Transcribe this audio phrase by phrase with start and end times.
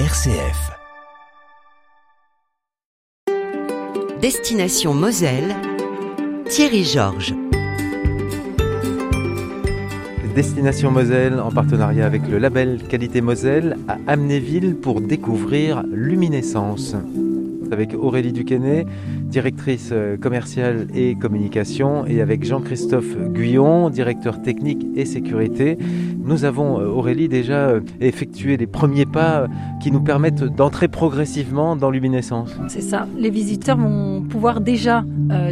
[0.00, 0.72] RCF.
[4.20, 5.54] Destination Moselle,
[6.48, 7.32] Thierry Georges.
[10.34, 16.96] Destination Moselle en partenariat avec le label Qualité Moselle à Amnéville pour découvrir Luminescence.
[17.70, 18.86] Avec Aurélie Duquesnet,
[19.34, 25.76] directrice euh, commerciale et communication, et avec Jean-Christophe Guyon, directeur technique et sécurité.
[26.24, 29.48] Nous avons, euh, Aurélie, déjà euh, effectué les premiers pas
[29.82, 32.56] qui nous permettent d'entrer progressivement dans Luminescence.
[32.68, 33.08] C'est ça.
[33.18, 35.04] Les visiteurs vont pouvoir déjà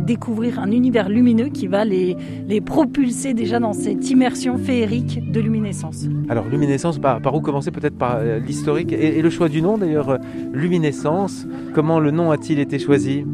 [0.06, 5.40] découvrir un univers lumineux qui va les, les propulser déjà dans cette immersion féerique de
[5.40, 6.06] luminescence.
[6.28, 7.70] Alors, luminescence, par, par où commencer?
[7.70, 10.18] Peut-être par l'historique et, et, le choix du nom d'ailleurs.
[10.52, 13.24] Luminescence, comment le nom a-t-il été choisi?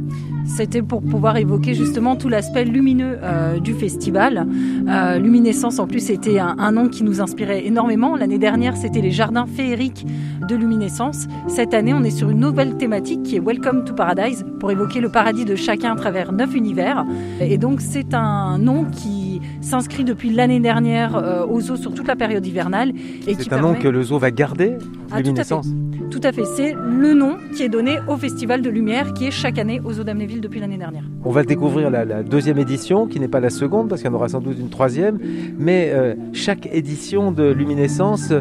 [0.48, 4.46] C'était pour pouvoir évoquer justement tout l'aspect lumineux euh, du festival.
[4.88, 8.16] Euh, Luminescence, en plus, c'était un, un, nom qui nous inspirait énormément.
[8.16, 10.06] L'année dernière, c'était les jardins féeriques
[10.48, 11.26] de Luminescence.
[11.46, 15.00] Cette année, on est sur une nouvelle thématique qui est Welcome to Paradise, pour évoquer
[15.00, 17.04] le paradis de chacun à travers neuf univers.
[17.40, 19.27] Et donc, c'est un nom qui
[19.60, 22.92] s'inscrit depuis l'année dernière euh, au zoo sur toute la période hivernale.
[23.24, 23.62] C'est un permet...
[23.62, 24.76] nom que le zoo va garder,
[25.10, 25.68] ah, Luminescence
[26.10, 26.44] tout à fait.
[26.44, 29.92] C'est le nom qui est donné au Festival de Lumière qui est chaque année au
[29.92, 31.04] Zoo d'Amnéville depuis l'année dernière.
[31.24, 34.12] On va découvrir la, la deuxième édition qui n'est pas la seconde parce qu'il y
[34.12, 35.18] en aura sans doute une troisième.
[35.58, 38.32] Mais euh, chaque édition de Luminescence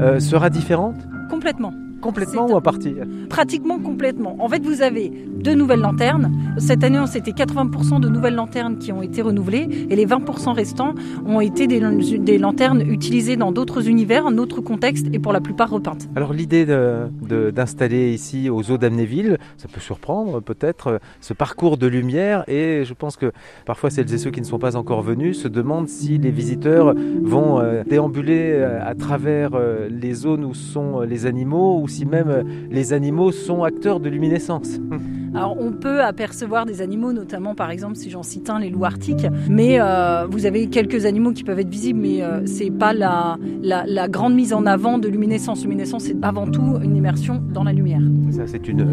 [0.00, 0.96] euh, sera différente?
[1.28, 1.72] Complètement.
[2.00, 2.94] Complètement ou à partie?
[3.28, 4.36] Pratiquement complètement.
[4.38, 6.32] En fait, vous avez deux nouvelles lanternes.
[6.58, 10.94] Cette année, c'était 80% de nouvelles lanternes qui ont été renouvelées et les 20% restants
[11.26, 15.70] ont été des, lanternes utilisées dans d'autres univers, en autre contexte et pour la plupart
[15.70, 16.08] repeintes.
[16.16, 21.86] Alors l'idée d'installer de, ici aux eaux d'Amnéville, ça peut surprendre peut-être ce parcours de
[21.86, 23.32] lumière et je pense que
[23.64, 26.94] parfois celles et ceux qui ne sont pas encore venus se demandent si les visiteurs
[27.22, 32.06] vont euh, déambuler euh, à travers euh, les zones où sont les animaux ou si
[32.06, 34.78] même les animaux sont acteurs de luminescence.
[35.36, 39.26] On peut apercevoir des animaux, notamment par exemple si j'en cite un, les loups arctiques,
[39.48, 43.36] mais euh, vous avez quelques animaux qui peuvent être visibles, mais euh, c'est pas la,
[44.08, 45.62] grande mise en avant de luminescence.
[45.62, 48.00] Luminescence c'est avant tout une immersion dans la lumière.
[48.46, 48.86] C'est une,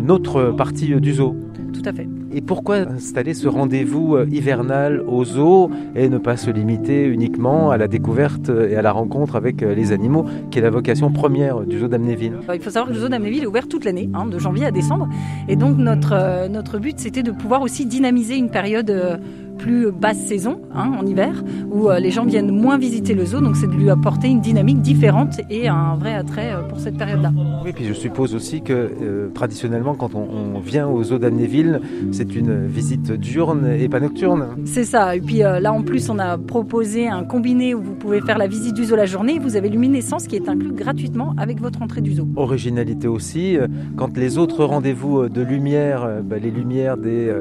[0.00, 1.36] une autre partie du zoo.
[1.82, 2.08] Tout à fait.
[2.32, 7.70] Et pourquoi installer ce rendez-vous euh, hivernal au zoo et ne pas se limiter uniquement
[7.70, 11.60] à la découverte et à la rencontre avec les animaux, qui est la vocation première
[11.60, 12.34] du zoo d'Amnéville?
[12.52, 14.70] Il faut savoir que le zoo d'Amnéville est ouvert toute l'année, hein, de janvier à
[14.70, 15.08] décembre,
[15.48, 19.16] et donc notre, euh, notre but c'était de pouvoir aussi dynamiser une période euh,
[19.58, 23.40] plus basse saison, hein, en hiver, où euh, les gens viennent moins visiter le zoo,
[23.40, 26.96] donc c'est de lui apporter une dynamique différente et un vrai attrait euh, pour cette
[26.96, 27.32] période-là.
[27.64, 31.80] Oui, puis je suppose aussi que euh, traditionnellement, quand on, on, vient au zoo d'Amnéville,
[32.12, 34.46] c'est une visite diurne et pas nocturne.
[34.64, 37.94] C'est ça, et puis euh, là en plus on a proposé un combiné où vous
[37.94, 40.72] pouvez faire la visite du zoo la journée, et vous avez Luminescence qui est inclus
[40.72, 42.28] gratuitement avec votre entrée du zoo.
[42.36, 43.56] Originalité aussi,
[43.96, 47.32] quand les autres rendez-vous de lumière, bah, les lumières des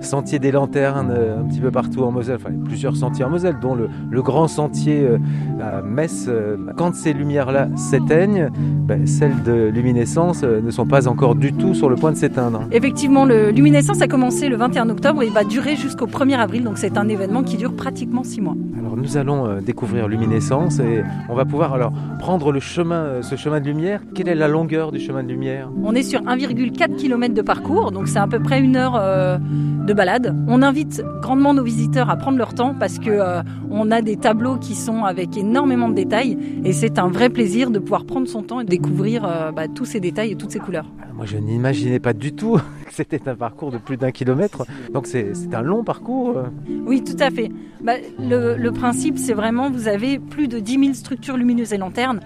[0.00, 3.74] sentiers des lanternes, un petit peu partout en Moselle, enfin plusieurs sentiers en Moselle, dont
[3.74, 5.18] le, le grand sentier euh,
[5.60, 6.26] à Metz.
[6.28, 11.52] Euh, quand ces lumières-là s'éteignent, ben, celles de luminescence euh, ne sont pas encore du
[11.52, 12.62] tout sur le point de s'éteindre.
[12.72, 16.64] Effectivement, le luminescence a commencé le 21 octobre et il va durer jusqu'au 1er avril,
[16.64, 18.56] donc c'est un événement qui dure pratiquement 6 mois.
[18.78, 23.60] Alors nous allons découvrir luminescence et on va pouvoir alors prendre le chemin, ce chemin
[23.60, 24.00] de lumière.
[24.14, 25.70] Quelle est la longueur du chemin de lumière?
[25.84, 29.92] On est sur 1,4 km de parcours, donc c'est à peu près une heure de
[29.92, 30.34] balade.
[30.48, 34.16] On invite grandement nos visiteurs à prendre leur temps parce que euh, on a des
[34.16, 38.28] tableaux qui sont avec énormément de détails et c'est un vrai plaisir de pouvoir prendre
[38.28, 40.86] son temps et découvrir euh, bah, tous ces détails et toutes ces couleurs.
[41.14, 42.56] Moi je n'imaginais pas du tout
[42.86, 46.42] que c'était un parcours de plus d'un kilomètre, donc c'est un long parcours.
[46.84, 47.50] Oui tout à fait.
[47.82, 51.78] Bah, le, le principe c'est vraiment vous avez plus de 10 000 structures lumineuses et
[51.78, 52.20] lanternes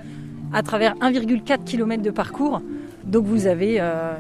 [0.53, 2.61] à travers 1,4 km de parcours,
[3.05, 4.15] donc vous avez euh,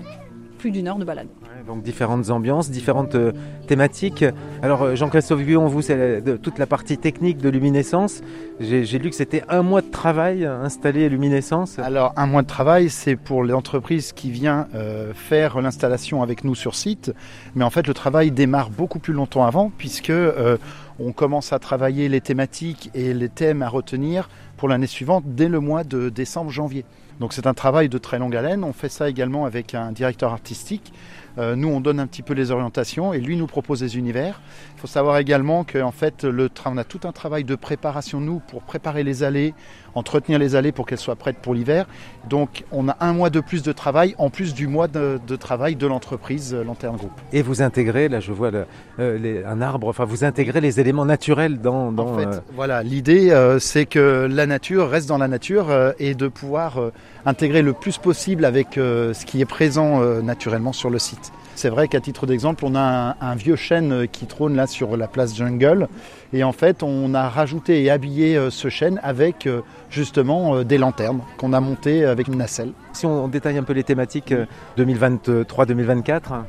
[0.58, 1.28] plus d'une heure de balade.
[1.70, 3.30] Donc différentes ambiances, différentes euh,
[3.68, 4.24] thématiques.
[4.60, 8.22] Alors euh, Jean-Christophe Guyon, vous, c'est toute la partie technique de luminescence.
[8.58, 11.78] J'ai lu que c'était un mois de travail installer luminescence.
[11.78, 16.56] Alors un mois de travail, c'est pour l'entreprise qui vient euh, faire l'installation avec nous
[16.56, 17.12] sur site.
[17.54, 20.56] Mais en fait, le travail démarre beaucoup plus longtemps avant, puisque euh,
[20.98, 25.48] on commence à travailler les thématiques et les thèmes à retenir pour l'année suivante dès
[25.48, 26.84] le mois de décembre-janvier.
[27.20, 28.64] Donc c'est un travail de très longue haleine.
[28.64, 30.92] On fait ça également avec un directeur artistique.
[31.38, 34.40] Euh, nous, on donne un petit peu les orientations et lui nous propose des univers.
[34.76, 38.40] Il faut savoir également qu'en fait, le on a tout un travail de préparation, nous,
[38.40, 39.54] pour préparer les allées.
[39.94, 41.84] entretenir les allées pour qu'elles soient prêtes pour l'hiver.
[42.28, 45.36] Donc on a un mois de plus de travail en plus du mois de, de
[45.36, 47.10] travail de l'entreprise euh, Lanterne Group.
[47.32, 48.66] Et vous intégrez, là je vois le,
[49.00, 51.90] euh, les- un arbre, enfin vous intégrez les éléments naturels dans...
[51.90, 55.66] dans En fait, euh, voilà, l'idée euh, c'est que la nature reste dans la nature
[55.98, 56.78] et de pouvoir
[57.26, 61.19] intégrer le plus possible avec ce qui est présent naturellement sur le site.
[61.60, 64.66] C'est vrai qu'à titre d'exemple, on a un, un vieux chêne euh, qui trône là
[64.66, 65.88] sur la place Jungle
[66.32, 69.60] et en fait, on a rajouté et habillé euh, ce chêne avec euh,
[69.90, 72.72] justement des lanternes qu'on a montées avec une nacelle.
[72.94, 74.46] si on, détaille un peu les thématiques euh,
[74.78, 76.44] 2023-2024,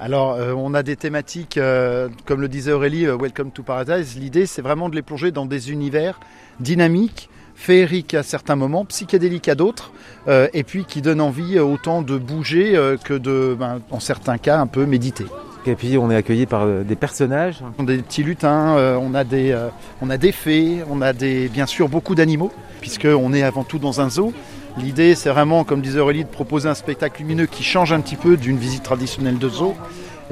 [0.00, 4.16] Alors, euh, on a des thématiques, euh, comme le disait Aurélie, euh, Welcome to Paradise.
[4.16, 6.20] L'idée, c'est vraiment de les plonger dans des univers
[6.60, 7.28] dynamiques,
[7.58, 9.92] féeriques à certains moments, psychédéliques à d'autres,
[10.28, 14.00] euh, et puis qui donnent envie euh, autant de bouger euh, que de, ben, en
[14.00, 15.26] certains cas, un peu méditer.
[15.66, 17.62] et puis on est accueilli par des personnages.
[17.78, 19.68] On a des petits lutins, euh, on, a des, euh,
[20.00, 23.78] on a des fées, on a des, bien sûr beaucoup d'animaux, puisqu'on est avant tout
[23.80, 24.32] dans un zoo.
[24.78, 28.16] L'idée, c'est vraiment, comme disait Aurélie, de proposer un spectacle lumineux qui change un petit
[28.16, 29.74] peu d'une visite traditionnelle de zoo.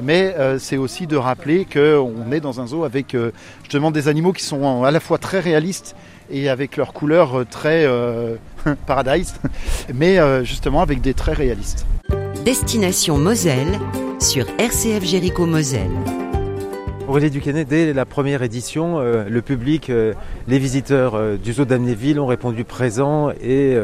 [0.01, 3.17] Mais euh, c'est aussi de rappeler qu'on est dans un zoo avec
[3.63, 5.95] justement des animaux qui sont à la fois très réalistes
[6.29, 8.35] et avec leurs couleurs euh, très euh,
[8.85, 9.35] paradise,
[9.93, 11.85] mais euh, justement avec des traits réalistes.
[12.45, 13.79] Destination Moselle
[14.19, 15.91] sur RCF Jéricho Moselle.
[17.07, 20.13] Aurélie Duquesnet, dès la première édition, euh, le public, euh,
[20.49, 23.77] les visiteurs euh, du zoo d'Amnéville ont répondu présent et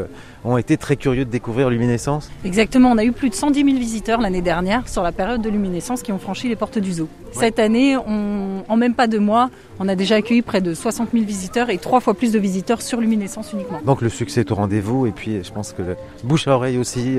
[0.44, 2.30] ont été très curieux de découvrir Luminescence.
[2.44, 5.48] Exactement, on a eu plus de 110 000 visiteurs l'année dernière sur la période de
[5.48, 7.08] luminescence qui ont franchi les portes du zoo.
[7.32, 9.48] Cette année, on, en même pas deux mois,
[9.80, 12.82] on a déjà accueilli près de 60 000 visiteurs et trois fois plus de visiteurs
[12.82, 13.80] sur luminescence uniquement.
[13.86, 16.76] Donc le succès est au rendez-vous et puis je pense que le bouche à oreille
[16.76, 17.18] aussi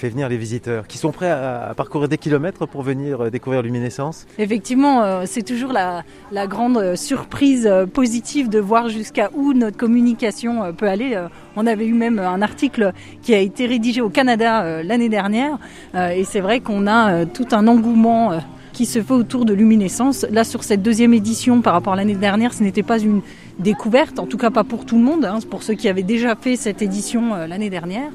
[0.00, 3.62] fait venir les visiteurs qui sont prêts à, parcourir des kilomètres pour venir euh, découvrir
[3.62, 4.26] Luminescence.
[4.38, 6.02] Effectivement, euh, c'est toujours la,
[6.46, 11.22] grande euh, surprise positive de voir jusqu'à où notre communication peut aller.
[11.54, 12.92] On avait eu même un article
[13.22, 15.58] qui a été rédigé au Canada l'année dernière
[15.94, 18.40] et c'est vrai qu'on a tout un engouement
[18.72, 20.26] qui se fait autour de Luminescence.
[20.30, 23.20] Là, sur cette deuxième édition, par rapport à l'année dernière, ce n'était pas une
[23.58, 26.34] découverte, en tout cas pas pour tout le monde, hein, pour ceux qui avaient déjà
[26.34, 28.10] fait cette édition l'année dernière.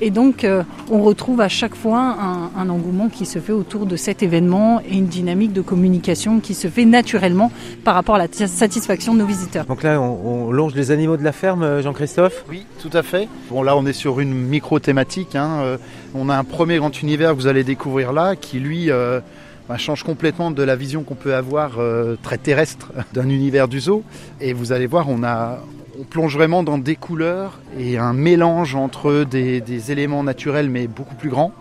[0.00, 3.86] Et donc, euh, on retrouve à chaque fois un, un engouement qui se fait autour
[3.86, 7.50] de cet événement et une dynamique de communication qui se fait naturellement
[7.82, 9.64] par rapport à la satisfaction de nos visiteurs.
[9.64, 12.44] Donc là on, on longe les animaux de la ferme, euh, Jean-Christophe?
[12.50, 13.28] Oui, tout à fait.
[13.50, 15.34] Bon, là, on est sur une micro-thématique.
[15.34, 15.60] hein.
[15.62, 15.76] Euh,
[16.14, 19.20] on a un premier grand univers que vous allez découvrir là, qui lui euh,
[19.68, 23.80] bah, change complètement de la vision qu'on peut avoir euh, très terrestre d'un univers du
[23.80, 24.02] zoo.
[24.40, 25.58] Et vous allez voir, on a,
[25.98, 30.86] on plonge vraiment dans des couleurs et un mélange entre des, des éléments naturels mais
[30.86, 31.52] beaucoup plus grands,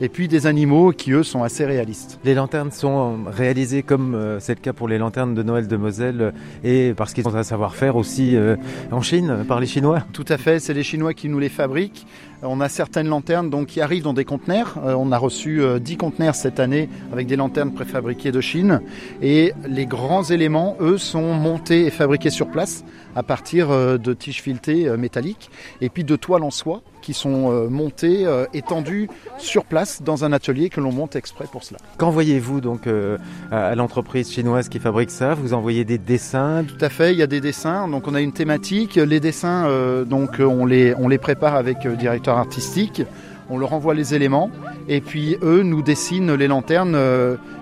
[0.00, 2.18] et puis des animaux qui eux sont assez réalistes.
[2.24, 5.76] Les lanternes sont réalisées comme euh, c'est le cas pour les lanternes de Noël de
[5.76, 6.30] Moselle euh,
[6.64, 8.56] et parce qu'ils ont un savoir-faire aussi euh,
[8.90, 10.02] en Chine par les Chinois.
[10.12, 12.06] Tout à fait, c'est les Chinois qui nous les fabriquent.
[12.42, 14.76] Euh, On a certaines lanternes qui arrivent dans des conteneurs.
[14.84, 18.80] Euh, on a reçu euh, 10 conteneurs cette année avec des lanternes préfabriquées de Chine.
[19.22, 22.84] Et les grands éléments, eux, sont montés et fabriqués sur place
[23.16, 25.50] à partir euh, de tiges filetées euh, métalliques
[25.80, 29.08] et puis de toiles en soie qui sont euh, montées, euh, étendues
[29.38, 31.78] sur place dans un atelier que l'on monte exprès pour cela.
[31.98, 33.16] Qu'envoyez-vous donc euh,
[33.52, 35.34] à, l'entreprise chinoise qui fabrique ça?
[35.34, 36.64] Vous envoyez des dessins?
[36.66, 37.86] Tout à fait, il y a des dessins.
[37.86, 38.96] Donc on a une thématique.
[38.96, 39.68] Les dessins,
[40.04, 43.04] donc on les, on les prépare avec le directeur artistique.
[43.50, 44.50] On leur envoie les éléments
[44.88, 46.98] et puis eux nous dessinent les lanternes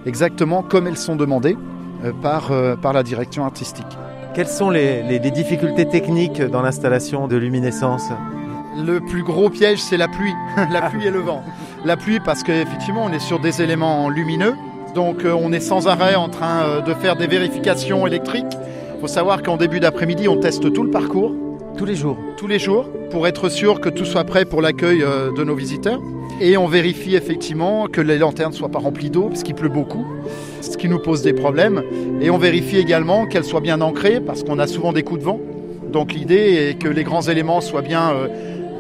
[0.06, 1.58] exactement comme elles sont demandées
[2.22, 2.50] par,
[2.80, 3.92] par la direction artistique.
[4.34, 8.08] Quelles sont les, les- les difficultés techniques dans l'installation de luminescence?
[8.76, 10.34] Le plus gros piège, c'est la pluie.
[10.70, 11.42] la pluie et le vent.
[11.84, 14.54] La pluie parce qu'effectivement, on est sur des éléments lumineux.
[14.94, 18.52] Donc, euh, on est sans arrêt en train euh, de faire des vérifications électriques.
[18.96, 21.32] Il faut savoir qu'en début d'après-midi, on teste tout le parcours,
[21.76, 22.16] tous les jours.
[22.36, 25.54] tous les jours, pour être sûr que tout soit prêt pour l'accueil euh, de nos
[25.54, 26.00] visiteurs.
[26.40, 29.68] Et on vérifie effectivement que les lanternes ne soient pas remplies d'eau, parce qu'il pleut
[29.68, 30.04] beaucoup,
[30.60, 31.84] ce qui nous pose des problèmes.
[32.20, 35.24] Et on vérifie également qu'elles soient bien ancrées, parce qu'on a souvent des coups de
[35.24, 35.38] vent.
[35.92, 38.12] Donc l'idée est que les grands éléments soient bien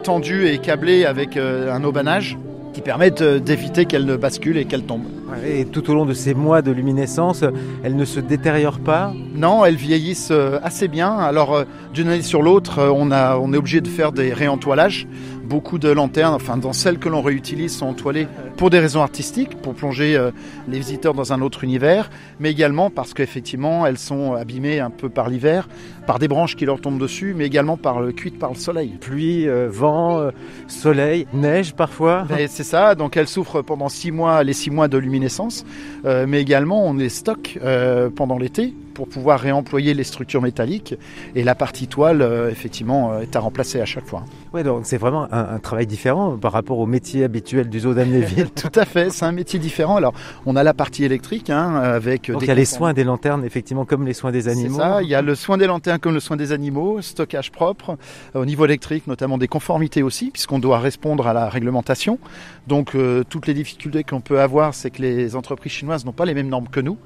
[0.04, 2.36] tendus et câblés avec euh, un aubanage
[2.74, 5.08] qui permette euh, d'éviter qu'elles ne basculent et qu'elles tombent.
[5.46, 7.42] Et tout au long de ces mois de luminescence,
[7.82, 9.12] elles ne se détériorent pas?
[9.34, 11.10] Non, elles vieillissent euh, assez bien.
[11.10, 15.08] Alors d'une année sur l'autre, on, a, on est obligé de faire des réentoilages.
[15.44, 19.60] Beaucoup de lanternes, enfin dans celles que l'on réutilise, sont entoilées pour des raisons artistiques,
[19.60, 20.30] pour plonger euh,
[20.68, 22.10] les visiteurs dans un autre univers,
[22.40, 25.68] mais également parce qu'effectivement elles sont abîmées un peu par l'hiver,
[26.06, 28.94] par des branches qui leur tombent dessus, mais également par le cuite par le soleil.
[29.00, 30.30] Pluie, euh, vent, euh,
[30.66, 32.26] soleil, neige parfois.
[32.38, 35.64] Et C'est ça, donc elles souffrent pendant six mois, les six mois de luminescence,
[36.04, 37.58] mais également on les stocke
[38.14, 40.94] pendant l'été pour pouvoir réemployer les structures métalliques.
[41.34, 44.24] Et la partie toile, euh, effectivement, euh, est à remplacer à chaque fois.
[44.52, 47.92] Ouais, donc c'est vraiment un, un, travail différent par rapport au métier habituel du zoo
[47.92, 48.50] d'Amnéville.
[48.54, 49.96] Tout à fait, c'est un métier différent.
[49.96, 50.14] Alors,
[50.46, 52.30] on a la partie électrique hein, avec.
[52.30, 54.78] Donc il y a les soins des lanternes, effectivement, comme les soins des animaux.
[54.78, 57.96] Ça, il y a le soin des lanternes comme le soin des animaux, stockage propre,
[58.34, 62.18] au niveau électrique, notamment des conformités aussi, puisqu'on doit répondre à la réglementation.
[62.66, 66.24] Donc, euh, toutes les difficultés qu'on peut avoir, c'est que les entreprises chinoises n'ont pas
[66.24, 66.96] les mêmes normes que nous.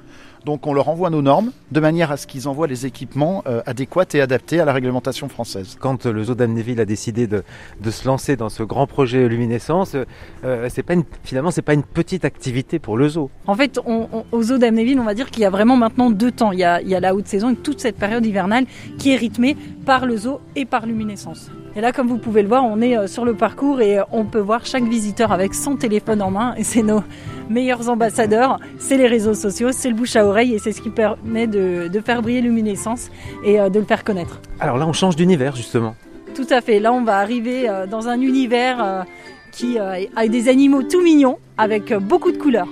[0.45, 3.61] Donc on leur envoie nos normes de manière à ce qu'ils envoient les équipements euh,
[3.67, 5.77] adéquats et adaptés à la réglementation française.
[5.81, 7.43] Quand le zoo d'Amnéville a décidé de,
[7.81, 9.97] de, se lancer dans ce grand projet luminescence,
[10.45, 13.31] euh, c'est pas une, finalement c'est pas une petite activité pour le zoo.
[13.47, 16.11] En fait, on, on, au zoo d'Amnéville, on va dire qu'il y a vraiment maintenant
[16.11, 16.53] deux temps.
[16.53, 18.65] Il y a, il y a la haute saison et toute cette période hivernale
[18.99, 21.51] qui est rythmée par le zoo et par luminescence.
[21.79, 24.25] Et là, comme vous pouvez le voir, on est euh, sur le parcours et on
[24.25, 26.57] peut voir chaque visiteur avec son téléphone en main.
[26.57, 27.05] Et c'est nos
[27.49, 30.91] meilleurs ambassadeurs, c'est les réseaux sociaux, c'est le bouche à oreille et c'est ce qui
[30.91, 33.13] permet de, de faire briller Luminescence
[33.45, 34.41] et euh, de le faire connaître.
[34.59, 35.95] Alors là, on change d'univers justement.
[36.35, 36.81] Tout à fait.
[36.81, 39.07] Là, on va arriver euh, dans un univers
[39.53, 42.69] qui a des animaux tout mignons avec beaucoup de couleurs.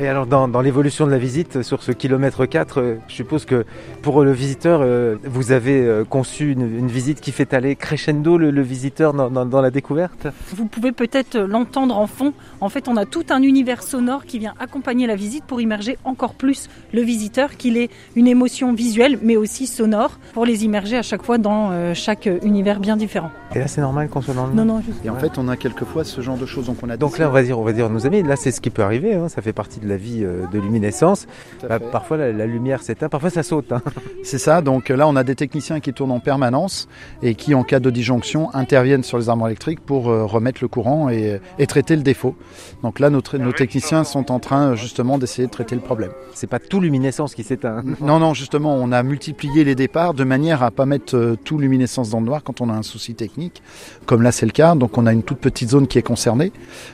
[0.00, 3.44] Et alors dans, dans l'évolution de la visite sur ce kilomètre 4, euh, je suppose
[3.44, 3.64] que
[4.00, 8.38] pour le visiteur, euh, vous avez euh, conçu une, une, visite qui fait aller crescendo
[8.38, 10.28] le, le visiteur dans, dans, dans, la découverte?
[10.54, 12.32] Vous pouvez peut-être l'entendre en fond.
[12.60, 15.98] En fait, on a tout un univers sonore qui vient accompagner la visite pour immerger
[16.04, 20.96] encore plus le visiteur, qu'il ait une émotion visuelle mais aussi sonore pour les immerger
[20.96, 23.30] à chaque fois dans euh, chaque univers bien différent.
[23.54, 25.04] Et là, c'est normal qu'on soit dans le Non, non, juste.
[25.04, 26.66] Et en fait, on a quelquefois ce genre de choses.
[26.66, 28.52] Donc, on a donc là, on va dire, on va dire, nos amis, là, c'est
[28.52, 29.14] ce qui peut arriver.
[29.14, 31.26] Hein, ça fait partie de la vie euh, de luminescence.
[31.68, 33.72] Bah, parfois la, la lumière s'éteint, parfois ça saute.
[33.72, 33.82] Hein.
[34.22, 36.88] C'est ça, donc là on a des techniciens qui tournent en permanence
[37.22, 40.68] et qui en cas de disjonction interviennent sur les armoires électriques pour euh, remettre le
[40.68, 42.36] courant et, et, traiter le défaut.
[42.82, 46.10] Donc là nos, nos techniciens sont en train justement d'essayer de traiter le problème.
[46.34, 47.82] C'est pas tout luminescence qui s'éteint.
[48.00, 51.58] Non, non, justement on a multiplié les départs de manière à pas mettre euh, tout
[51.58, 53.62] luminescence dans le noir quand on a un souci technique,
[54.06, 56.52] comme là c'est le cas, donc on a une toute petite zone qui est concernée.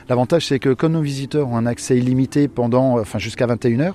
[0.09, 3.93] L'avantage c'est que comme nos visiteurs ont un accès illimité pendant, enfin jusqu'à 21h,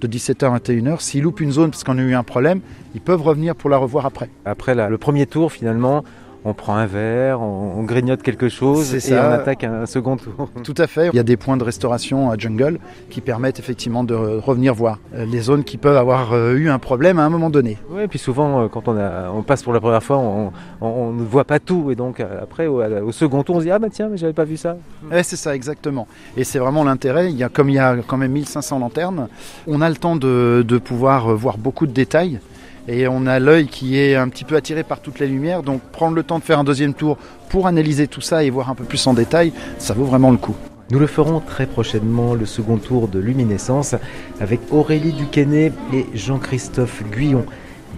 [0.00, 1.00] de 17h à 21h.
[1.00, 2.60] S'ils loupent une zone parce qu'on a eu un problème,
[2.94, 4.28] ils peuvent revenir pour la revoir après.
[4.44, 6.04] Après le premier tour, finalement,
[6.44, 9.28] on prend un verre, on, on grignote quelque chose et ça.
[9.28, 10.50] on attaque un, un, second tour.
[10.64, 11.10] Tout à fait.
[11.12, 12.78] Il y a des points de restauration à Jungle
[13.10, 17.24] qui permettent effectivement de revenir voir les zones qui peuvent avoir eu un problème à
[17.24, 17.78] un moment donné.
[17.90, 21.12] Oui, et puis souvent quand on, a, on passe pour la première fois, on, on,
[21.12, 23.78] ne voit pas tout et donc après au, au, second tour, on se dit ah
[23.78, 24.76] bah tiens, mais j'avais pas vu ça.
[25.10, 26.06] Ouais, c'est ça exactement.
[26.36, 27.30] Et c'est vraiment l'intérêt.
[27.30, 29.28] Il y a comme il y a quand même 1500 lanternes,
[29.66, 32.40] on a le temps de, de pouvoir voir beaucoup de détails
[32.88, 35.62] et on a l'œil qui est un petit peu attiré par toutes les lumières.
[35.62, 38.70] Donc prendre le temps de faire un deuxième tour pour analyser tout ça et voir
[38.70, 40.56] un peu plus en détail, ça vaut vraiment le coup.
[40.90, 43.94] Nous le ferons très prochainement, le second tour de Luminescence,
[44.40, 47.46] avec Aurélie Duquesnet et Jean-Christophe Guyon.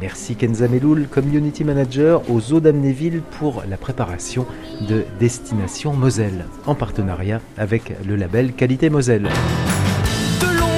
[0.00, 4.46] Merci Kenza Meloul, Community Manager au Zoo d'Amnéville pour la préparation
[4.88, 9.28] de Destination Moselle, en partenariat avec le label Qualité Moselle.
[10.40, 10.73] De